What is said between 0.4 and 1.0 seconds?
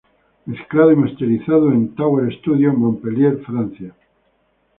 Mezclado y